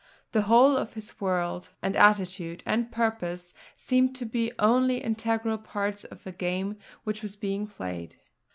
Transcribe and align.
The 0.31 0.41
whole 0.41 0.77
of 0.77 0.93
his 0.95 1.21
work, 1.21 1.65
and 1.83 1.95
attitude, 1.95 2.63
and 2.65 2.91
purpose, 2.91 3.53
seemed 3.75 4.15
to 4.15 4.25
be 4.25 4.51
only 4.57 4.97
integral 4.97 5.59
parts 5.59 6.05
of 6.05 6.25
a 6.25 6.31
game 6.31 6.77
which 7.03 7.21
was 7.21 7.35
being 7.35 7.67
played. 7.67 8.15